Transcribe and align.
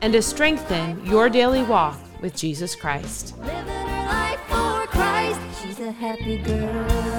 and 0.00 0.12
to 0.12 0.22
strengthen 0.22 1.04
your 1.04 1.28
daily 1.28 1.62
walk 1.62 1.98
with 2.20 2.36
Jesus 2.36 2.74
Christ. 2.74 3.34
Christ. 4.90 5.40
She's 5.62 5.80
a 5.80 5.92
happy 5.92 6.38
girl. 6.38 7.17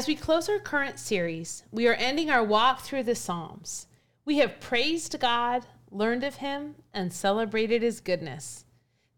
As 0.00 0.08
we 0.08 0.14
close 0.14 0.48
our 0.48 0.58
current 0.58 0.98
series, 0.98 1.62
we 1.70 1.86
are 1.86 1.92
ending 1.92 2.30
our 2.30 2.42
walk 2.42 2.80
through 2.80 3.02
the 3.02 3.14
Psalms. 3.14 3.86
We 4.24 4.38
have 4.38 4.58
praised 4.58 5.20
God, 5.20 5.66
learned 5.90 6.24
of 6.24 6.36
Him, 6.36 6.76
and 6.94 7.12
celebrated 7.12 7.82
His 7.82 8.00
goodness. 8.00 8.64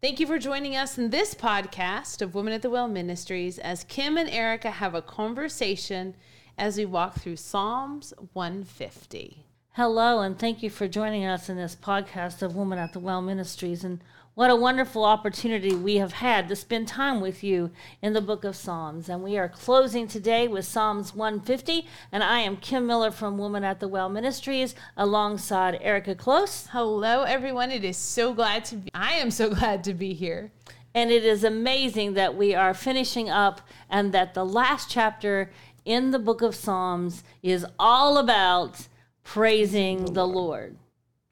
Thank 0.01 0.19
you 0.19 0.27
for 0.27 0.37
joining 0.37 0.75
us 0.75 0.97
in 0.97 1.09
this 1.09 1.35
podcast 1.35 2.21
of 2.21 2.35
Women 2.35 2.51
at 2.51 2.63
the 2.63 2.69
Well 2.69 2.89
Ministries 2.89 3.59
as 3.59 3.85
Kim 3.85 4.17
and 4.17 4.29
Erika 4.29 4.71
have 4.71 4.93
a 4.93 5.01
conversation 5.01 6.15
as 6.57 6.77
we 6.77 6.83
walk 6.83 7.15
through 7.15 7.37
Psalms 7.37 8.13
150. 8.33 9.45
Hello, 9.75 10.19
and 10.19 10.37
thank 10.37 10.61
you 10.61 10.69
for 10.69 10.89
joining 10.89 11.23
us 11.23 11.47
in 11.47 11.55
this 11.55 11.77
podcast 11.77 12.41
of 12.41 12.57
Women 12.57 12.77
at 12.77 12.91
the 12.91 12.99
Well 12.99 13.21
Ministries. 13.21 13.85
And 13.85 14.03
what 14.35 14.49
a 14.49 14.55
wonderful 14.55 15.05
opportunity 15.05 15.75
we 15.75 15.97
have 15.97 16.13
had 16.13 16.47
to 16.47 16.55
spend 16.55 16.87
time 16.87 17.21
with 17.21 17.43
you 17.43 17.69
in 18.01 18.13
the 18.13 18.21
book 18.21 18.43
of 18.43 18.55
Psalms. 18.55 19.07
And 19.07 19.21
we 19.21 19.37
are 19.37 19.47
closing 19.47 20.07
today 20.07 20.47
with 20.47 20.65
Psalms 20.65 21.13
150. 21.13 21.87
And 22.11 22.23
I 22.23 22.39
am 22.39 22.57
Kim 22.57 22.87
Miller 22.87 23.11
from 23.11 23.37
Woman 23.37 23.63
at 23.63 23.79
the 23.79 23.87
Well 23.87 24.09
Ministries 24.09 24.73
alongside 24.97 25.77
Erika 25.81 26.15
Close. 26.15 26.67
Hello, 26.71 27.23
everyone. 27.23 27.69
It 27.69 27.83
is 27.83 27.95
so 27.95 28.33
glad 28.33 28.65
to 28.65 28.77
be, 28.77 28.89
I 28.95 29.13
am 29.13 29.29
so 29.29 29.49
glad 29.53 29.83
to 29.83 29.93
be 29.93 30.13
here. 30.13 30.51
And 30.95 31.11
it 31.11 31.23
is 31.23 31.43
amazing 31.43 32.15
that 32.15 32.35
we 32.35 32.55
are 32.55 32.73
finishing 32.73 33.29
up 33.29 33.61
and 33.87 34.11
that 34.13 34.33
the 34.33 34.45
last 34.45 34.89
chapter 34.89 35.51
in 35.85 36.09
the 36.09 36.19
book 36.19 36.41
of 36.41 36.55
Psalms 36.55 37.23
is 37.43 37.67
all 37.77 38.17
about 38.17 38.87
praising 39.23 40.13
the 40.13 40.25
Lord. 40.25 40.77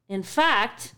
In 0.08 0.22
fact, 0.22 0.94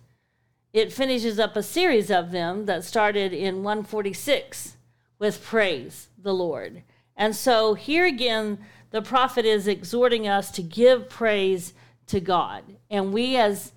it 0.74 0.92
finishes 0.92 1.38
up 1.38 1.54
a 1.54 1.62
series 1.62 2.10
of 2.10 2.32
them 2.32 2.66
that 2.66 2.82
started 2.82 3.32
in 3.32 3.62
146 3.62 4.76
with 5.20 5.42
praise 5.42 6.08
the 6.20 6.34
Lord. 6.34 6.82
And 7.16 7.36
so 7.36 7.74
here 7.74 8.04
again, 8.04 8.58
the 8.90 9.00
prophet 9.00 9.44
is 9.44 9.68
exhorting 9.68 10.26
us 10.26 10.50
to 10.50 10.62
give 10.62 11.08
praise 11.08 11.74
to 12.08 12.18
God. 12.18 12.64
And 12.90 13.14
we 13.14 13.36
as 13.36 13.70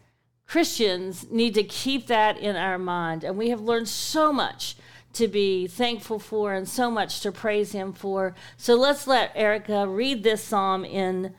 Christians 0.47 1.29
need 1.29 1.53
to 1.53 1.63
keep 1.63 2.07
that 2.07 2.39
in 2.39 2.55
our 2.55 2.79
mind. 2.79 3.23
And 3.23 3.37
we 3.37 3.49
have 3.49 3.61
learned 3.61 3.87
so 3.87 4.33
much 4.33 4.75
to 5.13 5.27
be 5.27 5.67
thankful 5.67 6.17
for 6.17 6.53
and 6.53 6.67
so 6.67 6.89
much 6.89 7.21
to 7.21 7.31
praise 7.31 7.73
Him 7.73 7.93
for. 7.93 8.33
So 8.57 8.73
let's 8.73 9.05
let 9.05 9.31
Erika 9.35 9.87
read 9.87 10.23
this 10.23 10.43
psalm 10.43 10.83
in 10.83 11.35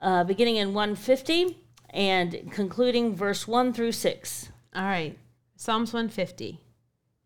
uh, 0.00 0.22
beginning 0.22 0.56
in 0.56 0.74
150 0.74 1.58
and 1.90 2.52
concluding 2.52 3.16
verse 3.16 3.48
1 3.48 3.72
through 3.72 3.92
6. 3.92 4.51
All 4.74 4.84
right. 4.84 5.18
Psalms 5.56 5.92
150. 5.92 6.60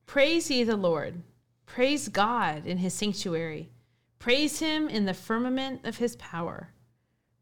Praise 0.06 0.50
ye 0.50 0.64
the 0.64 0.76
Lord. 0.76 1.22
Praise 1.64 2.08
God 2.08 2.66
in 2.66 2.78
his 2.78 2.94
sanctuary. 2.94 3.70
Praise 4.18 4.58
him 4.58 4.88
in 4.88 5.04
the 5.04 5.14
firmament 5.14 5.80
of 5.84 5.98
his 5.98 6.16
power. 6.16 6.70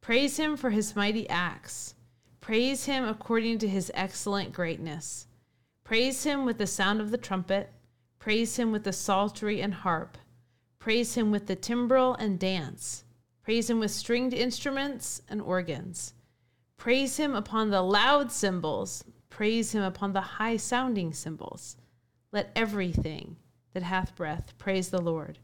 Praise 0.00 0.36
him 0.36 0.56
for 0.56 0.70
his 0.70 0.94
mighty 0.94 1.28
acts. 1.30 1.94
Praise 2.40 2.84
him 2.84 3.04
according 3.04 3.58
to 3.58 3.68
his 3.68 3.90
excellent 3.94 4.52
greatness. 4.52 5.26
Praise 5.84 6.24
him 6.24 6.44
with 6.44 6.58
the 6.58 6.66
sound 6.66 7.00
of 7.00 7.10
the 7.10 7.18
trumpet. 7.18 7.72
Praise 8.18 8.56
him 8.56 8.70
with 8.70 8.84
the 8.84 8.92
psaltery 8.92 9.62
and 9.62 9.72
harp. 9.72 10.18
Praise 10.78 11.14
him 11.14 11.30
with 11.30 11.46
the 11.46 11.56
timbrel 11.56 12.14
and 12.14 12.38
dance. 12.38 13.04
Praise 13.42 13.70
him 13.70 13.80
with 13.80 13.90
stringed 13.90 14.34
instruments 14.34 15.22
and 15.28 15.40
organs. 15.40 16.12
Praise 16.76 17.16
him 17.16 17.34
upon 17.34 17.70
the 17.70 17.82
loud 17.82 18.30
cymbals. 18.30 19.04
Praise 19.34 19.72
him 19.72 19.82
upon 19.82 20.12
the 20.12 20.20
high 20.20 20.56
sounding 20.56 21.12
cymbals. 21.12 21.76
Let 22.30 22.52
everything 22.54 23.34
that 23.72 23.82
hath 23.82 24.14
breath 24.14 24.54
praise 24.58 24.90
the 24.90 25.00
Lord. 25.00 25.40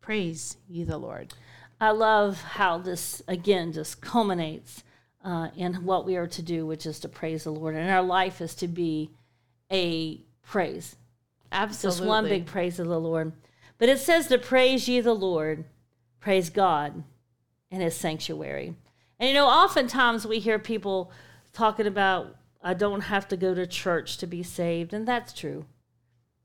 Praise 0.00 0.56
ye 0.68 0.82
the 0.82 0.98
Lord. 0.98 1.34
I 1.80 1.92
love 1.92 2.42
how 2.42 2.78
this 2.78 3.22
again 3.28 3.72
just 3.72 4.00
culminates 4.00 4.82
uh, 5.24 5.50
in 5.56 5.84
what 5.84 6.04
we 6.04 6.16
are 6.16 6.26
to 6.26 6.42
do, 6.42 6.66
which 6.66 6.84
is 6.84 6.98
to 6.98 7.08
praise 7.08 7.44
the 7.44 7.52
Lord. 7.52 7.76
And 7.76 7.88
our 7.88 8.02
life 8.02 8.40
is 8.40 8.56
to 8.56 8.66
be 8.66 9.12
a 9.70 10.20
praise. 10.42 10.96
Absolutely. 11.52 11.96
Just 11.96 12.08
one 12.08 12.24
big 12.24 12.46
praise 12.46 12.80
of 12.80 12.88
the 12.88 12.98
Lord. 12.98 13.30
But 13.78 13.88
it 13.88 14.00
says 14.00 14.26
to 14.26 14.38
praise 14.38 14.88
ye 14.88 15.00
the 15.00 15.14
Lord, 15.14 15.64
praise 16.18 16.50
God 16.50 17.04
in 17.70 17.82
his 17.82 17.94
sanctuary. 17.94 18.74
And 19.20 19.28
you 19.28 19.34
know, 19.34 19.46
oftentimes 19.46 20.26
we 20.26 20.40
hear 20.40 20.58
people 20.58 21.12
talking 21.52 21.86
about, 21.86 22.34
I 22.60 22.74
don't 22.74 23.02
have 23.02 23.28
to 23.28 23.36
go 23.36 23.54
to 23.54 23.66
church 23.66 24.18
to 24.18 24.26
be 24.26 24.42
saved. 24.42 24.92
And 24.92 25.06
that's 25.06 25.32
true. 25.32 25.66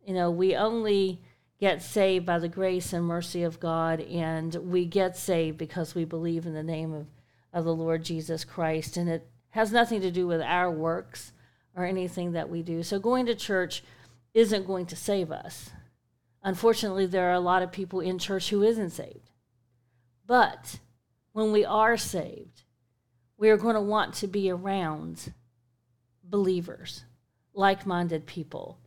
You 0.05 0.13
know, 0.13 0.29
we 0.29 0.55
only 0.55 1.21
get 1.59 1.81
saved 1.81 2.25
by 2.25 2.39
the 2.39 2.49
grace 2.49 2.93
and 2.93 3.05
mercy 3.05 3.43
of 3.43 3.59
God, 3.59 4.01
and 4.01 4.53
we 4.55 4.85
get 4.85 5.15
saved 5.15 5.57
because 5.57 5.95
we 5.95 6.03
believe 6.03 6.45
in 6.45 6.53
the 6.53 6.63
name 6.63 6.93
of, 6.93 7.07
of 7.53 7.63
the 7.63 7.75
Lord 7.75 8.03
Jesus 8.03 8.43
Christ. 8.43 8.97
And 8.97 9.09
it 9.09 9.27
has 9.51 9.71
nothing 9.71 10.01
to 10.01 10.11
do 10.11 10.27
with 10.27 10.41
our 10.41 10.69
works 10.69 11.31
or 11.75 11.85
anything 11.85 12.33
that 12.33 12.49
we 12.49 12.61
do. 12.61 12.83
So 12.83 12.99
going 12.99 13.25
to 13.27 13.35
church 13.35 13.83
isn't 14.33 14.67
going 14.67 14.85
to 14.87 14.95
save 14.95 15.31
us. 15.31 15.71
Unfortunately, 16.43 17.05
there 17.05 17.29
are 17.29 17.33
a 17.33 17.39
lot 17.39 17.63
of 17.63 17.71
people 17.71 18.01
in 18.01 18.19
church 18.19 18.49
who 18.49 18.63
isn't 18.63 18.89
saved. 18.89 19.31
But 20.25 20.79
when 21.31 21.51
we 21.51 21.63
are 21.63 21.97
saved, 21.97 22.63
we 23.37 23.49
are 23.49 23.57
going 23.57 23.75
to 23.75 23.81
want 23.81 24.13
to 24.15 24.27
be 24.27 24.49
around 24.49 25.33
believers, 26.23 27.03
like 27.53 27.85
minded 27.85 28.25
people. 28.25 28.79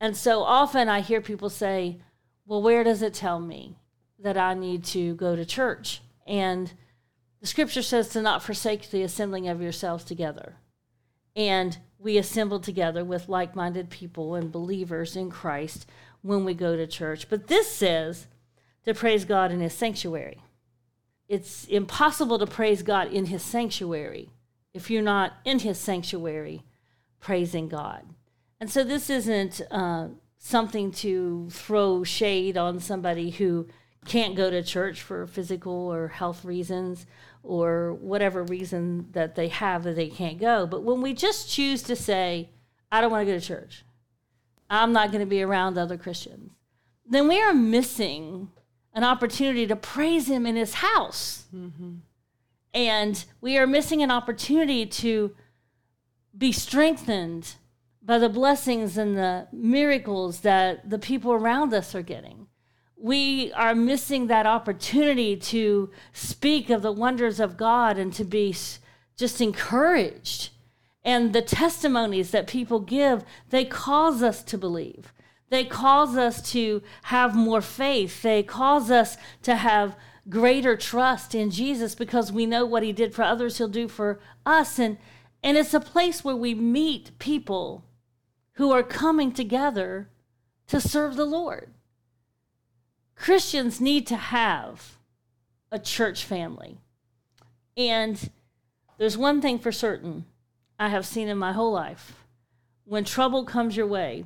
And 0.00 0.16
so 0.16 0.42
often 0.42 0.88
I 0.88 1.00
hear 1.00 1.20
people 1.20 1.50
say, 1.50 1.98
Well, 2.46 2.62
where 2.62 2.84
does 2.84 3.02
it 3.02 3.14
tell 3.14 3.40
me 3.40 3.76
that 4.18 4.36
I 4.36 4.54
need 4.54 4.84
to 4.84 5.14
go 5.14 5.36
to 5.36 5.44
church? 5.44 6.00
And 6.26 6.72
the 7.40 7.46
scripture 7.46 7.82
says 7.82 8.08
to 8.10 8.22
not 8.22 8.42
forsake 8.42 8.90
the 8.90 9.02
assembling 9.02 9.48
of 9.48 9.62
yourselves 9.62 10.04
together. 10.04 10.56
And 11.36 11.78
we 11.98 12.16
assemble 12.18 12.60
together 12.60 13.04
with 13.04 13.28
like 13.28 13.56
minded 13.56 13.90
people 13.90 14.34
and 14.34 14.52
believers 14.52 15.16
in 15.16 15.30
Christ 15.30 15.86
when 16.22 16.44
we 16.44 16.54
go 16.54 16.76
to 16.76 16.86
church. 16.86 17.28
But 17.28 17.46
this 17.46 17.70
says 17.70 18.26
to 18.84 18.94
praise 18.94 19.24
God 19.24 19.52
in 19.52 19.60
his 19.60 19.72
sanctuary. 19.72 20.42
It's 21.28 21.64
impossible 21.66 22.38
to 22.38 22.46
praise 22.46 22.82
God 22.82 23.12
in 23.12 23.26
his 23.26 23.42
sanctuary 23.42 24.30
if 24.74 24.90
you're 24.90 25.02
not 25.02 25.34
in 25.44 25.60
his 25.60 25.78
sanctuary 25.78 26.62
praising 27.20 27.68
God. 27.68 28.04
And 28.60 28.70
so 28.70 28.84
this 28.84 29.08
isn't 29.10 29.60
uh, 29.70 30.08
something 30.38 30.90
to 30.92 31.48
throw 31.50 32.04
shade 32.04 32.56
on 32.56 32.80
somebody 32.80 33.30
who 33.30 33.68
can't 34.06 34.36
go 34.36 34.50
to 34.50 34.62
church 34.62 35.02
for 35.02 35.26
physical 35.26 35.72
or 35.72 36.08
health 36.08 36.44
reasons 36.44 37.06
or 37.42 37.94
whatever 37.94 38.42
reason 38.44 39.08
that 39.12 39.34
they 39.34 39.48
have 39.48 39.84
that 39.84 39.96
they 39.96 40.08
can't 40.08 40.38
go. 40.38 40.66
But 40.66 40.82
when 40.82 41.02
we 41.02 41.12
just 41.14 41.50
choose 41.50 41.82
to 41.84 41.96
say, 41.96 42.50
I 42.90 43.00
don't 43.00 43.10
want 43.10 43.26
to 43.26 43.32
go 43.32 43.38
to 43.38 43.44
church, 43.44 43.84
I'm 44.70 44.92
not 44.92 45.10
going 45.10 45.20
to 45.20 45.26
be 45.26 45.42
around 45.42 45.78
other 45.78 45.96
Christians, 45.96 46.52
then 47.06 47.28
we 47.28 47.40
are 47.40 47.54
missing 47.54 48.50
an 48.92 49.04
opportunity 49.04 49.66
to 49.66 49.76
praise 49.76 50.28
Him 50.28 50.46
in 50.46 50.56
His 50.56 50.74
house. 50.74 51.46
And 52.74 53.24
we 53.40 53.56
are 53.58 53.66
missing 53.66 54.02
an 54.02 54.10
opportunity 54.10 54.86
to 54.86 55.34
be 56.36 56.52
strengthened 56.52 57.54
by 58.02 58.18
the 58.18 58.28
blessings 58.28 58.96
and 58.96 59.16
the 59.16 59.48
miracles 59.52 60.40
that 60.40 60.88
the 60.88 60.98
people 60.98 61.32
around 61.32 61.74
us 61.74 61.94
are 61.94 62.02
getting. 62.02 62.46
we 63.00 63.52
are 63.52 63.74
missing 63.74 64.26
that 64.26 64.46
opportunity 64.46 65.36
to 65.36 65.90
speak 66.12 66.68
of 66.68 66.82
the 66.82 66.92
wonders 66.92 67.38
of 67.38 67.56
God 67.56 67.96
and 67.96 68.12
to 68.14 68.24
be 68.24 68.54
just 69.16 69.40
encouraged. 69.40 70.50
And 71.04 71.32
the 71.32 71.42
testimonies 71.42 72.32
that 72.32 72.46
people 72.46 72.80
give, 72.80 73.24
they 73.50 73.64
cause 73.64 74.22
us 74.22 74.42
to 74.44 74.58
believe. 74.58 75.12
They 75.48 75.64
cause 75.64 76.16
us 76.16 76.42
to 76.52 76.82
have 77.04 77.34
more 77.34 77.62
faith. 77.62 78.22
They 78.22 78.42
cause 78.42 78.90
us 78.90 79.16
to 79.42 79.56
have 79.56 79.96
greater 80.28 80.76
trust 80.76 81.34
in 81.34 81.50
Jesus 81.50 81.94
because 81.94 82.32
we 82.32 82.46
know 82.46 82.66
what 82.66 82.82
he 82.82 82.92
did 82.92 83.14
for 83.14 83.22
others, 83.22 83.58
he'll 83.58 83.68
do 83.68 83.88
for 83.88 84.20
us. 84.44 84.78
And, 84.78 84.98
and 85.42 85.56
it's 85.56 85.74
a 85.74 85.80
place 85.80 86.24
where 86.24 86.36
we 86.36 86.54
meet 86.54 87.18
people 87.18 87.84
who 88.54 88.70
are 88.72 88.82
coming 88.82 89.32
together 89.32 90.08
to 90.66 90.80
serve 90.80 91.16
the 91.16 91.24
Lord. 91.24 91.72
Christians 93.14 93.80
need 93.80 94.06
to 94.08 94.16
have 94.16 94.98
a 95.70 95.78
church 95.78 96.24
family. 96.24 96.78
And 97.76 98.30
there's 98.98 99.16
one 99.16 99.40
thing 99.40 99.58
for 99.58 99.72
certain 99.72 100.24
I 100.78 100.88
have 100.88 101.06
seen 101.06 101.28
in 101.28 101.38
my 101.38 101.52
whole 101.52 101.72
life 101.72 102.24
when 102.88 103.04
trouble 103.04 103.44
comes 103.44 103.76
your 103.76 103.86
way, 103.86 104.24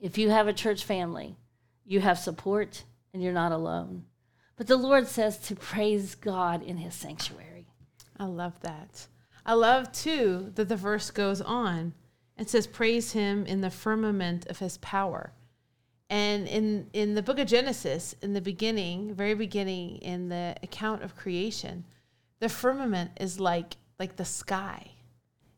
if 0.00 0.18
you 0.18 0.28
have 0.28 0.48
a 0.48 0.52
church 0.52 0.84
family, 0.84 1.34
you 1.86 2.00
have 2.00 2.18
support 2.18 2.84
and 3.14 3.22
you're 3.22 3.32
not 3.32 3.52
alone. 3.52 4.04
But 4.58 4.66
the 4.66 4.76
Lord 4.76 5.06
says 5.06 5.38
to 5.38 5.54
praise 5.54 6.16
God 6.16 6.62
in 6.62 6.76
his 6.76 6.94
sanctuary. 6.94 7.68
I 8.18 8.24
love 8.24 8.60
that. 8.60 9.06
I 9.46 9.54
love 9.54 9.92
too 9.92 10.52
that 10.56 10.68
the 10.68 10.76
verse 10.76 11.10
goes 11.10 11.40
on 11.40 11.94
and 12.36 12.48
says, 12.48 12.66
Praise 12.66 13.12
him 13.12 13.46
in 13.46 13.60
the 13.60 13.70
firmament 13.70 14.46
of 14.48 14.58
his 14.58 14.76
power. 14.78 15.32
And 16.10 16.48
in, 16.48 16.88
in 16.92 17.14
the 17.14 17.22
book 17.22 17.38
of 17.38 17.46
Genesis, 17.46 18.16
in 18.20 18.32
the 18.32 18.40
beginning, 18.40 19.14
very 19.14 19.34
beginning, 19.34 19.98
in 19.98 20.28
the 20.28 20.56
account 20.62 21.02
of 21.02 21.16
creation, 21.16 21.84
the 22.40 22.48
firmament 22.48 23.12
is 23.20 23.38
like 23.40 23.76
like 23.98 24.16
the 24.16 24.24
sky 24.24 24.92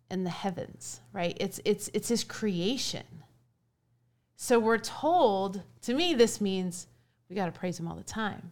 and 0.08 0.26
the 0.26 0.30
heavens, 0.30 1.00
right? 1.12 1.36
It's 1.40 1.60
it's 1.64 1.90
it's 1.94 2.08
his 2.08 2.24
creation. 2.24 3.04
So 4.36 4.58
we're 4.58 4.78
told, 4.78 5.62
to 5.82 5.94
me, 5.94 6.14
this 6.14 6.40
means 6.40 6.86
we 7.28 7.36
got 7.36 7.46
to 7.46 7.52
praise 7.52 7.78
him 7.78 7.86
all 7.86 7.96
the 7.96 8.02
time, 8.02 8.50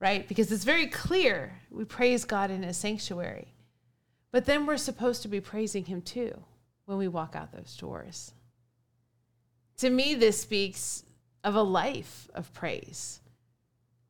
right? 0.00 0.26
Because 0.26 0.50
it's 0.50 0.64
very 0.64 0.86
clear 0.86 1.52
we 1.70 1.84
praise 1.84 2.24
God 2.24 2.50
in 2.50 2.62
his 2.62 2.76
sanctuary. 2.76 3.54
But 4.32 4.46
then 4.46 4.66
we're 4.66 4.76
supposed 4.76 5.22
to 5.22 5.28
be 5.28 5.40
praising 5.40 5.84
him 5.84 6.02
too 6.02 6.42
when 6.86 6.98
we 6.98 7.08
walk 7.08 7.36
out 7.36 7.52
those 7.52 7.76
doors. 7.76 8.32
To 9.78 9.90
me, 9.90 10.14
this 10.14 10.40
speaks 10.40 11.04
of 11.44 11.54
a 11.54 11.62
life 11.62 12.28
of 12.34 12.52
praise, 12.52 13.20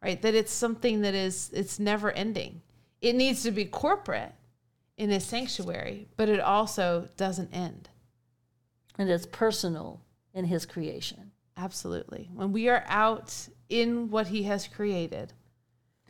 right? 0.03 0.21
That 0.23 0.35
it's 0.35 0.53
something 0.53 1.03
that 1.03 1.15
is, 1.15 1.51
it's 1.53 1.79
never 1.79 2.11
ending. 2.11 2.63
It 3.01 3.15
needs 3.15 3.43
to 3.45 3.51
be 3.51 3.65
corporate 3.65 4.35
in 4.97 5.11
his 5.11 5.25
sanctuary, 5.25 6.09
but 6.17 6.29
it 6.29 6.41
also 6.41 7.09
doesn't 7.17 7.55
end. 7.55 7.89
And 8.99 9.09
it's 9.09 9.27
personal 9.27 10.03
in 10.35 10.45
his 10.45 10.67
creation. 10.67 11.31
Absolutely. 11.57 12.29
When 12.35 12.53
we 12.53 12.69
are 12.69 12.85
out 12.87 13.35
in 13.69 14.11
what 14.11 14.27
he 14.27 14.43
has 14.45 14.67
created, 14.67 15.33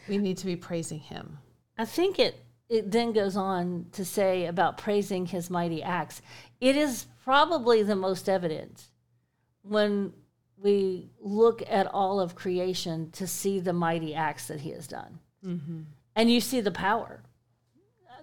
we 0.08 0.18
need 0.18 0.38
to 0.38 0.46
be 0.46 0.56
praising 0.56 1.00
him. 1.00 1.38
I 1.78 1.84
think 1.84 2.18
it 2.18 2.44
it 2.68 2.90
then 2.92 3.12
goes 3.12 3.36
on 3.36 3.86
to 3.92 4.04
say 4.04 4.46
about 4.46 4.78
praising 4.78 5.26
his 5.26 5.50
mighty 5.50 5.82
acts. 5.82 6.22
It 6.60 6.76
is 6.76 7.06
probably 7.24 7.82
the 7.82 7.96
most 7.96 8.28
evident 8.28 8.84
when 9.62 10.12
we 10.56 11.10
look 11.20 11.62
at 11.68 11.86
all 11.88 12.20
of 12.20 12.36
creation 12.36 13.10
to 13.12 13.26
see 13.26 13.58
the 13.58 13.72
mighty 13.72 14.14
acts 14.14 14.46
that 14.46 14.60
he 14.60 14.70
has 14.70 14.86
done. 14.86 15.18
Mm-hmm. 15.44 15.80
And 16.14 16.30
you 16.30 16.40
see 16.40 16.60
the 16.60 16.70
power. 16.70 17.22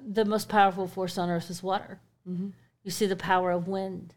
The 0.07 0.23
most 0.23 0.47
powerful 0.47 0.87
force 0.87 1.17
on 1.17 1.29
earth 1.29 1.49
is 1.49 1.61
water. 1.61 1.99
Mm-hmm. 2.27 2.49
You 2.83 2.91
see 2.91 3.05
the 3.05 3.15
power 3.15 3.51
of 3.51 3.67
wind. 3.67 4.15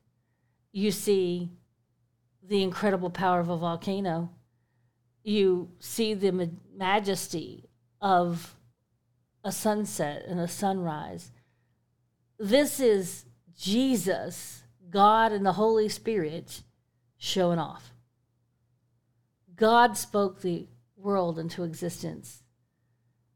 You 0.71 0.93
see 0.93 1.51
the 2.47 2.63
incredible 2.63 3.11
power 3.11 3.41
of 3.41 3.49
a 3.49 3.56
volcano. 3.56 4.31
You 5.22 5.70
see 5.78 6.14
the 6.14 6.32
ma- 6.32 6.46
majesty 6.75 7.69
of 8.00 8.56
a 9.44 9.52
sunset 9.52 10.25
and 10.26 10.40
a 10.40 10.49
sunrise. 10.49 11.31
This 12.38 12.81
is 12.81 13.26
Jesus, 13.56 14.62
God, 14.88 15.32
and 15.32 15.44
the 15.44 15.52
Holy 15.52 15.88
Spirit 15.88 16.62
showing 17.19 17.58
off. 17.58 17.93
God 19.55 19.96
spoke 19.96 20.40
the 20.40 20.67
world 20.96 21.38
into 21.38 21.64
existence, 21.64 22.43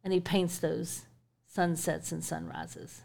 and 0.02 0.12
He 0.12 0.20
paints 0.20 0.58
those 0.58 1.02
sunsets 1.46 2.12
and 2.12 2.25
sunrises. 2.25 3.02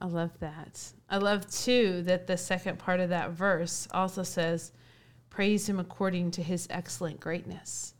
I 0.00 0.06
love 0.06 0.38
that. 0.40 0.92
I 1.10 1.18
love 1.18 1.50
too 1.50 2.02
that 2.02 2.26
the 2.26 2.36
second 2.36 2.78
part 2.78 3.00
of 3.00 3.10
that 3.10 3.30
verse 3.30 3.88
also 3.90 4.22
says, 4.22 4.72
Praise 5.30 5.68
him 5.68 5.78
according 5.78 6.30
to 6.32 6.42
his 6.42 6.66
excellent 6.70 7.20
greatness. 7.20 7.94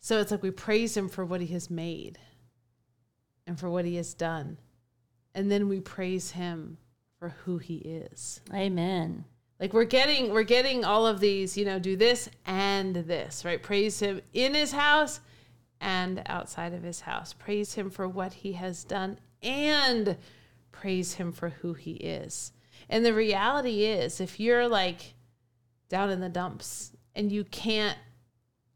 So 0.00 0.20
it's 0.20 0.30
like 0.30 0.42
we 0.42 0.50
praise 0.50 0.96
him 0.96 1.08
for 1.08 1.24
what 1.24 1.40
he 1.40 1.48
has 1.48 1.70
made 1.70 2.18
and 3.46 3.58
for 3.58 3.68
what 3.68 3.84
he 3.84 3.96
has 3.96 4.14
done. 4.14 4.58
And 5.34 5.50
then 5.50 5.68
we 5.68 5.80
praise 5.80 6.30
him 6.32 6.78
for 7.18 7.30
who 7.44 7.58
he 7.58 7.76
is. 7.76 8.40
Amen. 8.54 9.24
Like 9.60 9.72
we're 9.72 9.84
getting 9.84 10.32
we're 10.32 10.44
getting 10.44 10.84
all 10.84 11.06
of 11.06 11.20
these, 11.20 11.56
you 11.56 11.64
know, 11.64 11.78
do 11.78 11.96
this 11.96 12.28
and 12.46 12.94
this, 12.94 13.44
right? 13.44 13.62
Praise 13.62 13.98
him 13.98 14.20
in 14.32 14.54
his 14.54 14.72
house 14.72 15.20
and 15.80 16.22
outside 16.26 16.72
of 16.74 16.82
his 16.82 17.00
house. 17.00 17.32
Praise 17.32 17.74
him 17.74 17.90
for 17.90 18.08
what 18.08 18.32
he 18.32 18.52
has 18.52 18.84
done 18.84 19.18
and 19.42 20.16
praise 20.70 21.14
him 21.14 21.32
for 21.32 21.48
who 21.48 21.74
he 21.74 21.92
is. 21.92 22.52
And 22.88 23.04
the 23.04 23.14
reality 23.14 23.84
is 23.84 24.20
if 24.20 24.38
you're 24.38 24.68
like 24.68 25.14
down 25.88 26.10
in 26.10 26.20
the 26.20 26.28
dumps 26.28 26.92
and 27.14 27.32
you 27.32 27.44
can't 27.44 27.98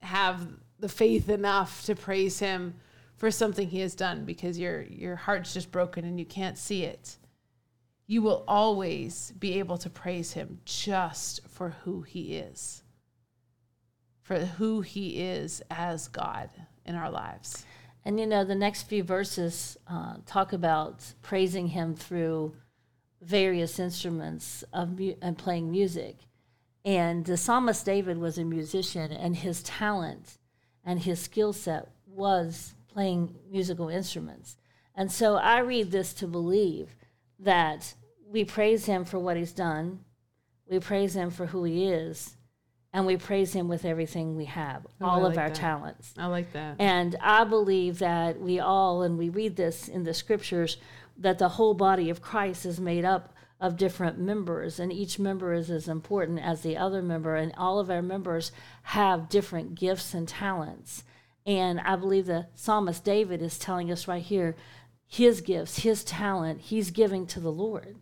have 0.01 0.47
the 0.79 0.89
faith 0.89 1.29
enough 1.29 1.85
to 1.85 1.95
praise 1.95 2.39
him 2.39 2.75
for 3.17 3.31
something 3.31 3.69
he 3.69 3.81
has 3.81 3.95
done 3.95 4.25
because 4.25 4.59
your 4.59 4.83
your 4.83 5.15
heart's 5.15 5.55
just 5.55 5.71
broken 5.71 6.05
and 6.05 6.19
you 6.19 6.27
can't 6.27 6.59
see 6.59 6.85
it 6.85 7.17
you 8.13 8.21
will 8.21 8.45
always 8.47 9.33
be 9.39 9.59
able 9.59 9.79
to 9.79 9.89
praise 9.89 10.33
him 10.33 10.61
just 10.67 11.41
for 11.49 11.71
who 11.85 12.03
he 12.03 12.37
is, 12.37 12.83
for 14.21 14.39
who 14.39 14.83
he 14.83 15.23
is 15.23 15.63
as 15.71 16.09
God 16.09 16.51
in 16.85 16.95
our 16.95 17.11
lives. 17.11 17.65
And 18.05 18.21
you 18.21 18.27
know, 18.27 18.45
the 18.45 18.55
next 18.55 18.83
few 18.83 19.03
verses 19.03 19.79
uh, 19.89 20.17
talk 20.27 20.53
about 20.53 21.15
praising 21.23 21.69
him 21.69 21.95
through 21.95 22.55
various 23.23 23.79
instruments 23.79 24.63
of 24.75 24.99
mu- 24.99 25.15
and 25.23 25.39
playing 25.39 25.71
music. 25.71 26.17
And 26.85 27.25
the 27.25 27.37
psalmist 27.37 27.87
David 27.87 28.19
was 28.19 28.39
a 28.39 28.45
musician, 28.45 29.13
and 29.13 29.37
his 29.37 29.63
talent 29.63 30.39
and 30.85 31.01
his 31.01 31.21
skill 31.21 31.53
set 31.53 31.89
was 32.07 32.75
playing 32.89 33.37
musical 33.51 33.89
instruments. 33.89 34.57
And 34.95 35.11
so 35.11 35.37
I 35.37 35.61
read 35.61 35.91
this 35.91 36.13
to 36.15 36.27
believe 36.27 36.97
that 37.39 37.95
we 38.27 38.45
praise 38.45 38.87
him 38.87 39.05
for 39.05 39.19
what 39.19 39.37
he's 39.37 39.53
done, 39.53 40.01
we 40.69 40.79
praise 40.81 41.15
him 41.15 41.31
for 41.31 41.47
who 41.47 41.65
he 41.65 41.87
is, 41.87 42.37
and 42.93 43.07
we 43.07 43.17
praise 43.17 43.53
him 43.53 43.69
with 43.69 43.85
everything 43.85 44.37
we 44.37 44.45
have, 44.47 44.87
Oh, 45.01 45.07
all 45.07 45.27
of 45.27 45.39
our 45.39 45.49
that. 45.49 45.55
talents. 45.55 46.15
I 46.19 46.27
like 46.27 46.53
that. 46.53 46.77
And 46.79 47.17
I 47.21 47.45
believe 47.45 47.99
that 48.01 48.41
we 48.41 48.59
all, 48.61 49.03
and 49.03 49.17
we 49.19 49.29
read 49.29 49.57
this 49.57 49.89
in 49.89 50.03
the 50.05 50.15
scriptures, 50.15 50.77
that 51.17 51.39
the 51.39 51.51
whole 51.51 51.75
body 51.75 52.11
of 52.11 52.21
Christ 52.21 52.67
is 52.67 52.81
made 52.81 53.05
up 53.05 53.32
of 53.63 53.77
different 53.77 54.19
members, 54.19 54.81
and 54.81 54.93
each 54.93 55.21
member 55.21 55.53
is 55.53 55.71
as 55.71 55.87
important 55.87 56.41
as 56.41 56.63
the 56.63 56.77
other 56.77 57.01
member, 57.01 57.37
and 57.37 57.55
all 57.57 57.79
of 57.79 57.89
our 57.89 58.03
members 58.03 58.51
have 58.83 59.29
different 59.29 59.77
gifts 59.77 60.15
and 60.15 60.27
talents. 60.27 61.05
And 61.47 61.79
I 61.79 61.95
believe 61.95 62.27
the 62.27 62.49
psalmist 62.57 63.05
David 63.05 63.41
is 63.41 63.61
telling 63.61 63.93
us 63.93 64.09
right 64.09 64.23
here 64.23 64.57
his 65.07 65.41
gifts, 65.41 65.79
his 65.79 66.03
talent, 66.03 66.63
he's 66.63 66.91
giving 66.91 67.25
to 67.29 67.39
the 67.39 67.53
Lord. 67.53 67.99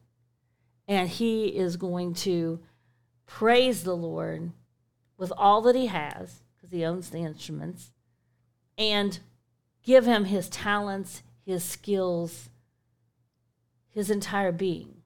And 0.89 1.11
he 1.11 1.49
is 1.49 1.77
going 1.77 2.15
to 2.15 2.61
praise 3.27 3.85
the 3.85 3.97
Lord 3.97 4.53
with 5.19 5.31
all 5.37 5.61
that 5.63 5.77
he 5.77 5.87
has, 5.87 6.41
because 6.57 6.71
he 6.71 6.87
owns 6.87 7.11
the 7.11 7.19
instruments 7.19 7.93
and 8.79 9.19
give 9.83 10.07
him 10.07 10.25
his 10.25 10.49
talents, 10.49 11.23
his 11.45 11.63
skills, 11.63 12.49
his 13.91 14.11
entire 14.11 14.53
being. 14.53 15.00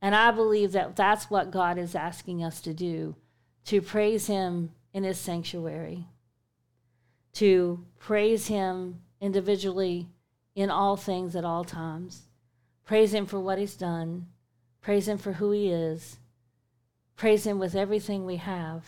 And 0.00 0.14
I 0.14 0.30
believe 0.30 0.72
that 0.72 0.96
that's 0.96 1.30
what 1.30 1.50
God 1.50 1.78
is 1.78 1.94
asking 1.94 2.42
us 2.42 2.60
to 2.62 2.74
do 2.74 3.16
to 3.64 3.82
praise 3.82 4.28
him 4.28 4.70
in 4.94 5.02
his 5.02 5.18
sanctuary, 5.18 6.06
to 7.32 7.84
praise 7.98 8.46
him 8.46 9.00
individually 9.20 10.06
in 10.54 10.70
all 10.70 10.96
things 10.96 11.34
at 11.34 11.44
all 11.44 11.64
times, 11.64 12.28
praise 12.84 13.12
him 13.12 13.26
for 13.26 13.40
what 13.40 13.58
he's 13.58 13.74
done, 13.74 14.26
praise 14.80 15.08
him 15.08 15.18
for 15.18 15.32
who 15.32 15.50
he 15.50 15.68
is, 15.68 16.18
praise 17.16 17.44
him 17.44 17.58
with 17.58 17.74
everything 17.74 18.24
we 18.24 18.36
have, 18.36 18.84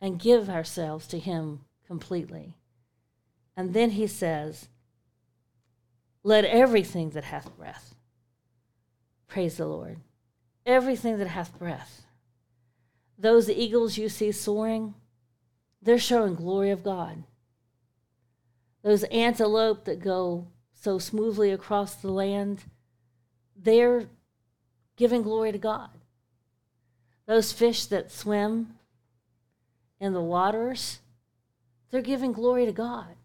and 0.00 0.20
give 0.20 0.48
ourselves 0.48 1.08
to 1.08 1.18
Him 1.18 1.60
completely. 1.84 2.54
And 3.56 3.74
then 3.74 3.90
He 3.90 4.06
says, 4.06 4.68
Let 6.22 6.44
everything 6.44 7.10
that 7.10 7.24
hath 7.24 7.56
breath 7.56 7.95
praise 9.28 9.56
the 9.56 9.66
Lord. 9.66 9.98
Everything 10.64 11.18
that 11.18 11.28
hath 11.28 11.58
breath. 11.58 12.02
Those 13.18 13.48
eagles 13.48 13.96
you 13.96 14.08
see 14.08 14.32
soaring, 14.32 14.94
they're 15.80 15.98
showing 15.98 16.34
glory 16.34 16.70
of 16.70 16.84
God. 16.84 17.24
Those 18.82 19.04
antelope 19.04 19.84
that 19.84 20.00
go 20.00 20.46
so 20.74 20.98
smoothly 20.98 21.50
across 21.50 21.94
the 21.94 22.10
land, 22.10 22.64
they're 23.56 24.06
giving 24.96 25.22
glory 25.22 25.52
to 25.52 25.58
God. 25.58 25.90
Those 27.26 27.52
fish 27.52 27.86
that 27.86 28.12
swim 28.12 28.74
in 29.98 30.12
the 30.12 30.20
waters, 30.20 31.00
they're 31.90 32.02
giving 32.02 32.32
glory 32.32 32.66
to 32.66 32.72
God. 32.72 33.16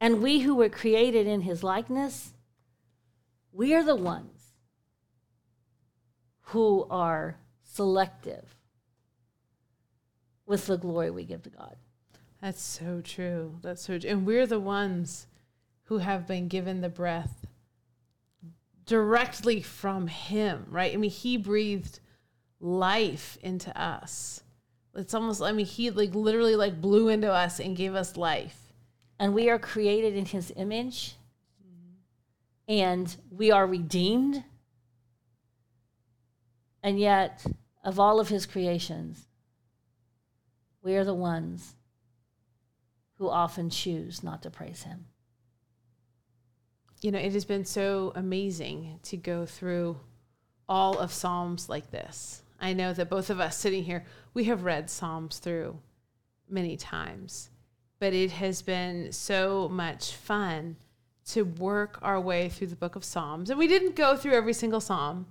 And 0.00 0.22
we 0.22 0.40
who 0.40 0.54
were 0.54 0.68
created 0.68 1.26
in 1.26 1.42
his 1.42 1.62
likeness, 1.62 2.32
we 3.52 3.74
are 3.74 3.84
the 3.84 3.96
ones 3.96 4.39
who 6.50 6.86
are 6.90 7.36
selective 7.62 8.56
with 10.46 10.66
the 10.66 10.76
glory 10.76 11.10
we 11.10 11.24
give 11.24 11.42
to 11.44 11.50
God. 11.50 11.76
That's 12.42 12.60
so 12.60 13.00
true. 13.00 13.58
That's 13.62 13.82
so 13.82 13.98
true. 13.98 14.10
And 14.10 14.26
we're 14.26 14.46
the 14.46 14.58
ones 14.58 15.26
who 15.84 15.98
have 15.98 16.26
been 16.26 16.48
given 16.48 16.80
the 16.80 16.88
breath 16.88 17.46
directly 18.84 19.62
from 19.62 20.08
him, 20.08 20.66
right? 20.68 20.92
I 20.92 20.96
mean, 20.96 21.10
he 21.10 21.36
breathed 21.36 22.00
life 22.58 23.38
into 23.42 23.76
us. 23.80 24.42
It's 24.96 25.14
almost 25.14 25.40
I 25.40 25.52
mean, 25.52 25.66
he 25.66 25.90
like 25.90 26.16
literally 26.16 26.56
like 26.56 26.80
blew 26.80 27.08
into 27.08 27.32
us 27.32 27.60
and 27.60 27.76
gave 27.76 27.94
us 27.94 28.16
life. 28.16 28.72
And 29.20 29.34
we 29.34 29.48
are 29.50 29.58
created 29.58 30.16
in 30.16 30.24
his 30.24 30.52
image. 30.56 31.14
And 32.66 33.14
we 33.30 33.52
are 33.52 33.66
redeemed. 33.66 34.42
And 36.82 36.98
yet, 36.98 37.44
of 37.84 37.98
all 38.00 38.20
of 38.20 38.28
his 38.28 38.46
creations, 38.46 39.26
we 40.82 40.96
are 40.96 41.04
the 41.04 41.14
ones 41.14 41.74
who 43.18 43.28
often 43.28 43.68
choose 43.68 44.22
not 44.22 44.42
to 44.42 44.50
praise 44.50 44.84
him. 44.84 45.06
You 47.02 47.12
know, 47.12 47.18
it 47.18 47.32
has 47.32 47.44
been 47.44 47.64
so 47.64 48.12
amazing 48.14 48.98
to 49.04 49.16
go 49.16 49.46
through 49.46 49.98
all 50.68 50.98
of 50.98 51.12
Psalms 51.12 51.68
like 51.68 51.90
this. 51.90 52.42
I 52.60 52.72
know 52.72 52.92
that 52.92 53.10
both 53.10 53.30
of 53.30 53.40
us 53.40 53.56
sitting 53.56 53.84
here, 53.84 54.04
we 54.34 54.44
have 54.44 54.64
read 54.64 54.88
Psalms 54.88 55.38
through 55.38 55.78
many 56.48 56.76
times, 56.76 57.50
but 57.98 58.12
it 58.12 58.30
has 58.32 58.62
been 58.62 59.12
so 59.12 59.68
much 59.68 60.14
fun 60.14 60.76
to 61.26 61.42
work 61.42 61.98
our 62.02 62.20
way 62.20 62.48
through 62.48 62.66
the 62.66 62.76
book 62.76 62.96
of 62.96 63.04
Psalms. 63.04 63.50
And 63.50 63.58
we 63.58 63.66
didn't 63.66 63.96
go 63.96 64.16
through 64.16 64.32
every 64.32 64.52
single 64.52 64.80
Psalm, 64.80 65.26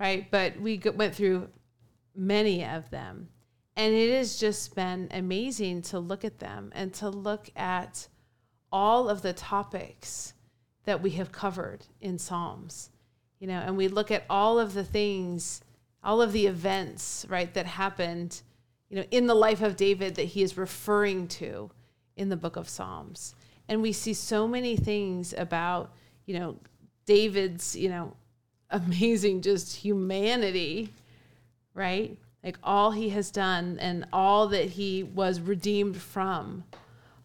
right? 0.00 0.28
But 0.30 0.58
we 0.58 0.80
went 0.96 1.14
through 1.14 1.48
many 2.16 2.64
of 2.64 2.90
them. 2.90 3.28
And 3.76 3.94
it 3.94 4.12
has 4.16 4.38
just 4.38 4.74
been 4.74 5.08
amazing 5.12 5.82
to 5.82 6.00
look 6.00 6.24
at 6.24 6.38
them 6.38 6.72
and 6.74 6.92
to 6.94 7.08
look 7.08 7.50
at 7.54 8.08
all 8.72 9.08
of 9.08 9.22
the 9.22 9.32
topics 9.32 10.34
that 10.84 11.02
we 11.02 11.10
have 11.10 11.30
covered 11.30 11.86
in 12.00 12.18
Psalms. 12.18 12.90
You 13.38 13.46
know, 13.46 13.62
and 13.64 13.76
we 13.76 13.88
look 13.88 14.10
at 14.10 14.24
all 14.28 14.58
of 14.58 14.74
the 14.74 14.84
things, 14.84 15.60
all 16.02 16.20
of 16.20 16.32
the 16.32 16.46
events, 16.46 17.24
right, 17.28 17.52
that 17.54 17.66
happened, 17.66 18.42
you 18.88 18.96
know, 18.96 19.04
in 19.10 19.26
the 19.26 19.34
life 19.34 19.62
of 19.62 19.76
David 19.76 20.16
that 20.16 20.24
he 20.24 20.42
is 20.42 20.56
referring 20.56 21.28
to 21.28 21.70
in 22.16 22.28
the 22.28 22.36
book 22.36 22.56
of 22.56 22.68
Psalms. 22.68 23.34
And 23.68 23.80
we 23.80 23.92
see 23.92 24.14
so 24.14 24.48
many 24.48 24.76
things 24.76 25.32
about, 25.36 25.94
you 26.26 26.38
know, 26.38 26.56
David's, 27.06 27.76
you 27.76 27.88
know, 27.88 28.14
amazing 28.70 29.42
just 29.42 29.76
humanity, 29.76 30.92
right? 31.74 32.16
like 32.42 32.58
all 32.62 32.92
he 32.92 33.10
has 33.10 33.30
done 33.30 33.78
and 33.80 34.06
all 34.12 34.48
that 34.48 34.70
he 34.70 35.02
was 35.02 35.40
redeemed 35.40 35.96
from, 35.96 36.64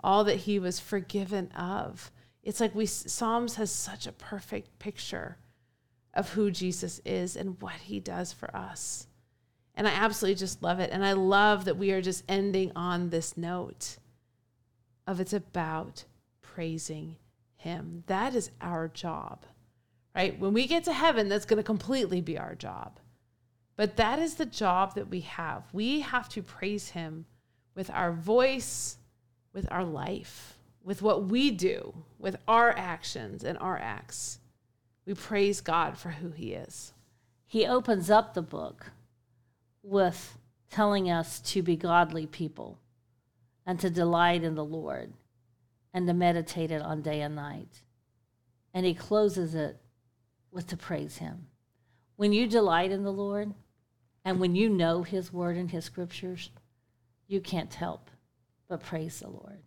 all 0.04 0.24
that 0.26 0.38
he 0.38 0.60
was 0.60 0.80
forgiven 0.80 1.50
of. 1.52 2.12
It's 2.44 2.60
like 2.60 2.76
we 2.76 2.86
Psalms 2.86 3.56
has 3.56 3.72
such 3.72 4.06
a 4.06 4.12
perfect 4.12 4.78
picture 4.78 5.38
of 6.14 6.34
who 6.34 6.52
Jesus 6.52 7.02
is 7.06 7.36
and 7.36 7.62
what 7.62 7.74
he 7.74 8.00
does 8.00 8.32
for 8.32 8.56
us. 8.56 9.08
And 9.74 9.88
I 9.88 9.92
absolutely 9.92 10.36
just 10.36 10.64
love 10.64 10.80
it. 10.80 10.92
And 10.92 11.04
I 11.04 11.14
love 11.14 11.66
that 11.66 11.78
we 11.78 11.92
are 11.92 12.02
just 12.02 12.24
ending 12.30 12.72
on 12.76 13.10
this 13.10 13.36
note 13.36 13.98
of 15.08 15.20
it's 15.20 15.34
about 15.34 16.06
praising 16.42 17.18
him. 17.58 18.04
That 18.08 18.36
is 18.36 18.52
our 18.62 18.88
job, 18.88 19.46
right? 20.16 20.40
When 20.40 20.54
we 20.54 20.66
get 20.66 20.86
to 20.86 20.94
heaven, 20.94 21.28
that's 21.28 21.46
going 21.46 21.58
to 21.58 21.64
completely 21.64 22.22
be 22.22 22.38
our 22.38 22.56
job. 22.56 23.00
But 23.76 23.98
that 23.98 24.20
is 24.20 24.36
the 24.36 24.46
job 24.46 24.96
that 24.96 25.10
we 25.10 25.20
have. 25.22 25.64
We 25.74 26.00
have 26.00 26.30
to 26.30 26.42
praise 26.42 26.90
him 26.90 27.26
with 27.76 27.92
our 27.92 28.14
voice, 28.14 28.98
with 29.54 29.68
our 29.70 29.84
life, 29.84 30.58
with 30.84 31.02
what 31.02 31.26
we 31.26 31.52
do, 31.52 31.94
with 32.18 32.38
our 32.48 32.72
actions 32.72 33.44
and 33.44 33.58
our 33.58 33.78
acts. 33.78 34.40
We 35.06 35.14
praise 35.14 35.60
God 35.60 35.98
for 35.98 36.10
who 36.10 36.30
he 36.30 36.54
is. 36.54 36.94
He 37.46 37.68
opens 37.68 38.10
up 38.10 38.34
the 38.34 38.42
book 38.42 38.92
with 39.84 40.38
telling 40.70 41.12
us 41.12 41.40
to 41.40 41.62
be 41.62 41.76
godly 41.76 42.26
people 42.26 42.80
and 43.66 43.80
to 43.80 43.90
delight 43.90 44.44
in 44.44 44.56
the 44.56 44.66
Lord 44.66 45.14
and 45.94 46.08
to 46.08 46.14
meditate 46.14 46.72
it 46.72 46.82
on 46.82 47.02
day 47.02 47.22
and 47.22 47.36
night. 47.36 47.82
And 48.74 48.86
he 48.86 48.94
closes 48.94 49.54
it 49.54 49.78
with 50.56 50.68
to 50.68 50.78
praise 50.78 51.18
him. 51.18 51.48
When 52.16 52.34
you 52.34 52.48
delight 52.48 52.92
in 52.92 53.04
the 53.04 53.12
Lord, 53.12 53.54
and 54.24 54.40
when 54.40 54.56
you 54.56 54.70
know 54.70 55.04
his 55.04 55.32
word 55.32 55.58
and 55.58 55.70
his 55.70 55.86
scriptures, 55.86 56.50
you 57.28 57.42
can't 57.42 57.74
help 57.74 58.10
but 58.68 58.82
praise 58.82 59.20
the 59.20 59.30
Lord. 59.30 59.60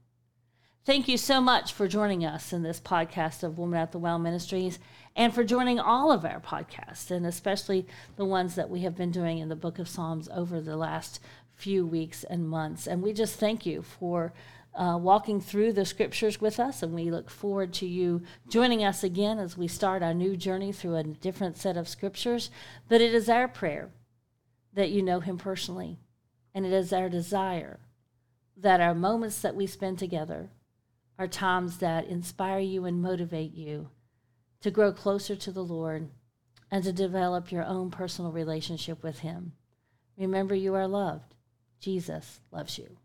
Thank 0.84 1.06
you 1.06 1.18
so 1.18 1.40
much 1.40 1.74
for 1.74 1.86
joining 1.86 2.24
us 2.24 2.52
in 2.52 2.62
this 2.62 2.80
podcast 2.80 3.42
of 3.42 3.58
Woman 3.58 3.78
at 3.78 3.92
the 3.92 3.98
Well 3.98 4.18
Ministries 4.18 4.78
and 5.14 5.34
for 5.34 5.44
joining 5.44 5.78
all 5.78 6.10
of 6.10 6.24
our 6.24 6.40
podcasts, 6.40 7.10
and 7.10 7.26
especially 7.26 7.86
the 8.16 8.24
ones 8.24 8.54
that 8.54 8.70
we 8.70 8.80
have 8.80 8.96
been 8.96 9.10
doing 9.10 9.38
in 9.38 9.50
the 9.50 9.54
book 9.54 9.78
of 9.78 9.88
Psalms 9.88 10.30
over 10.34 10.60
the 10.60 10.78
last 10.78 11.20
few 11.54 11.86
weeks 11.86 12.24
and 12.24 12.48
months. 12.48 12.86
And 12.86 13.02
we 13.02 13.12
just 13.12 13.38
thank 13.38 13.66
you 13.66 13.82
for 13.82 14.32
uh, 14.74 14.98
walking 15.00 15.40
through 15.40 15.72
the 15.72 15.84
scriptures 15.84 16.40
with 16.40 16.60
us, 16.60 16.82
and 16.82 16.94
we 16.94 17.10
look 17.10 17.30
forward 17.30 17.72
to 17.74 17.86
you 17.86 18.22
joining 18.48 18.84
us 18.84 19.02
again 19.02 19.38
as 19.38 19.56
we 19.56 19.66
start 19.66 20.02
our 20.02 20.14
new 20.14 20.36
journey 20.36 20.72
through 20.72 20.96
a 20.96 21.02
different 21.02 21.56
set 21.56 21.76
of 21.76 21.88
scriptures. 21.88 22.50
But 22.88 23.00
it 23.00 23.14
is 23.14 23.28
our 23.28 23.48
prayer 23.48 23.90
that 24.74 24.90
you 24.90 25.02
know 25.02 25.20
Him 25.20 25.38
personally. 25.38 25.98
And 26.54 26.64
it 26.64 26.72
is 26.72 26.92
our 26.92 27.08
desire 27.08 27.80
that 28.56 28.80
our 28.80 28.94
moments 28.94 29.40
that 29.42 29.54
we 29.54 29.66
spend 29.66 29.98
together 29.98 30.50
are 31.18 31.28
times 31.28 31.78
that 31.78 32.06
inspire 32.06 32.58
you 32.58 32.84
and 32.84 33.02
motivate 33.02 33.54
you 33.54 33.90
to 34.60 34.70
grow 34.70 34.92
closer 34.92 35.36
to 35.36 35.52
the 35.52 35.64
Lord 35.64 36.10
and 36.70 36.84
to 36.84 36.92
develop 36.92 37.50
your 37.50 37.64
own 37.64 37.90
personal 37.90 38.32
relationship 38.32 39.02
with 39.02 39.20
Him. 39.20 39.52
Remember, 40.16 40.54
you 40.54 40.74
are 40.74 40.88
loved. 40.88 41.34
Jesus 41.80 42.40
loves 42.50 42.78
you. 42.78 42.98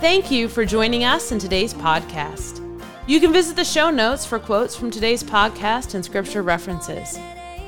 Thank 0.00 0.30
you 0.30 0.48
for 0.48 0.64
joining 0.64 1.04
us 1.04 1.30
in 1.30 1.38
today's 1.38 1.74
podcast. 1.74 2.66
You 3.06 3.20
can 3.20 3.34
visit 3.34 3.54
the 3.54 3.66
show 3.66 3.90
notes 3.90 4.24
for 4.24 4.38
quotes 4.38 4.74
from 4.74 4.90
today's 4.90 5.22
podcast 5.22 5.94
and 5.94 6.02
scripture 6.02 6.40
references. 6.40 7.18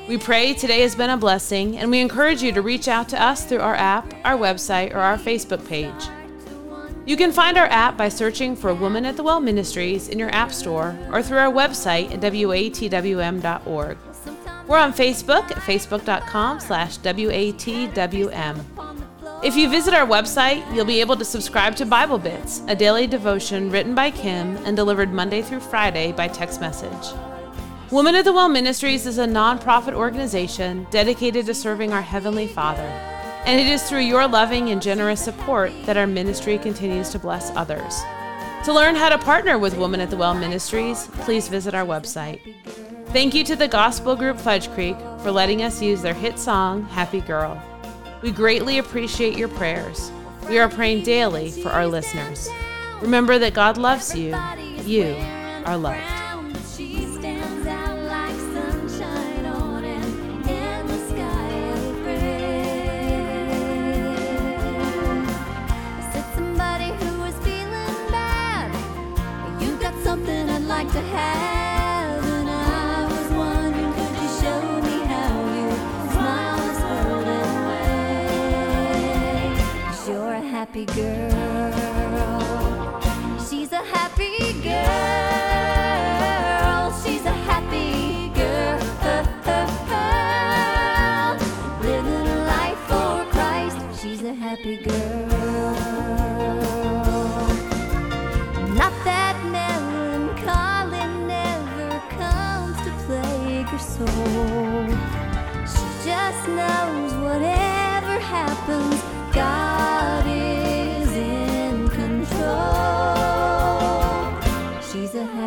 We 0.07 0.17
pray 0.17 0.55
today 0.55 0.81
has 0.81 0.95
been 0.95 1.11
a 1.11 1.17
blessing, 1.17 1.77
and 1.77 1.91
we 1.91 2.01
encourage 2.01 2.41
you 2.41 2.51
to 2.51 2.63
reach 2.63 2.87
out 2.87 3.07
to 3.09 3.21
us 3.21 3.45
through 3.45 3.59
our 3.59 3.75
app, 3.75 4.15
our 4.25 4.35
website, 4.35 4.95
or 4.95 4.97
our 4.97 5.15
Facebook 5.15 5.63
page. 5.67 6.09
You 7.05 7.17
can 7.17 7.31
find 7.31 7.55
our 7.55 7.67
app 7.67 7.97
by 7.97 8.09
searching 8.09 8.55
for 8.55 8.73
Woman 8.73 9.05
at 9.05 9.15
the 9.15 9.21
Well 9.21 9.39
Ministries 9.39 10.09
in 10.09 10.17
your 10.17 10.33
App 10.33 10.51
Store 10.51 10.97
or 11.11 11.21
through 11.21 11.37
our 11.37 11.53
website 11.53 12.11
at 12.11 12.21
watwm.org. 12.21 13.97
We're 14.67 14.79
on 14.79 14.91
Facebook 14.93 15.51
at 15.51 15.57
facebook.com 15.57 16.61
slash 16.61 16.97
watwm. 16.97 18.72
If 19.43 19.57
you 19.57 19.67
visit 19.67 19.93
our 19.93 20.07
website, 20.07 20.63
you'll 20.73 20.85
be 20.85 21.01
able 21.01 21.17
to 21.17 21.25
subscribe 21.25 21.75
to 21.75 21.85
Bible 21.85 22.17
Bits, 22.17 22.61
a 22.69 22.75
daily 22.77 23.07
devotion 23.07 23.69
written 23.69 23.93
by 23.93 24.09
Kim 24.09 24.55
and 24.65 24.73
delivered 24.73 25.11
Monday 25.11 25.41
through 25.41 25.59
Friday 25.59 26.13
by 26.13 26.29
text 26.29 26.61
message. 26.61 27.13
Women 27.91 28.15
of 28.15 28.23
the 28.23 28.31
Well 28.31 28.47
Ministries 28.47 29.05
is 29.05 29.17
a 29.17 29.25
nonprofit 29.25 29.95
organization 29.95 30.87
dedicated 30.91 31.45
to 31.47 31.53
serving 31.53 31.91
our 31.91 32.01
Heavenly 32.01 32.47
Father. 32.47 32.87
And 33.45 33.59
it 33.59 33.67
is 33.67 33.83
through 33.83 33.99
your 33.99 34.25
loving 34.29 34.69
and 34.69 34.81
generous 34.81 35.21
support 35.21 35.73
that 35.87 35.97
our 35.97 36.07
ministry 36.07 36.57
continues 36.57 37.09
to 37.09 37.19
bless 37.19 37.51
others. 37.51 38.01
To 38.63 38.71
learn 38.71 38.95
how 38.95 39.09
to 39.09 39.17
partner 39.17 39.59
with 39.59 39.77
Women 39.77 39.99
at 39.99 40.09
the 40.09 40.15
Well 40.15 40.35
Ministries, 40.35 41.09
please 41.15 41.49
visit 41.49 41.75
our 41.75 41.85
website. 41.85 42.39
Thank 43.07 43.33
you 43.33 43.43
to 43.43 43.57
the 43.57 43.67
gospel 43.67 44.15
group 44.15 44.39
Fudge 44.39 44.69
Creek 44.69 44.95
for 45.19 45.31
letting 45.31 45.63
us 45.63 45.81
use 45.81 46.01
their 46.01 46.13
hit 46.13 46.39
song, 46.39 46.83
Happy 46.83 47.19
Girl. 47.19 47.61
We 48.23 48.31
greatly 48.31 48.77
appreciate 48.77 49.37
your 49.37 49.49
prayers. 49.49 50.09
We 50.47 50.57
are 50.57 50.69
praying 50.69 51.03
daily 51.03 51.51
for 51.51 51.67
our 51.67 51.85
listeners. 51.85 52.47
Remember 53.01 53.37
that 53.37 53.53
God 53.53 53.77
loves 53.77 54.15
you. 54.15 54.33
You 54.85 55.13
are 55.65 55.77
loved. 55.77 56.22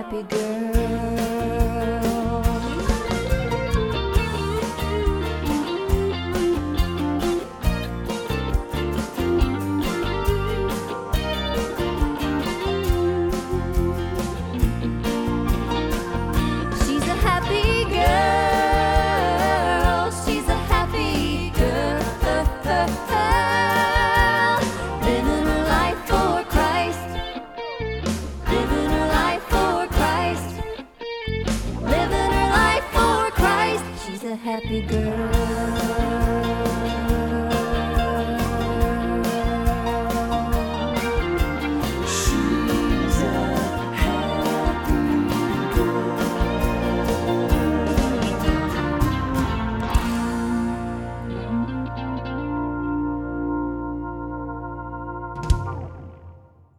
happy 0.09 0.23
girl. 0.23 0.86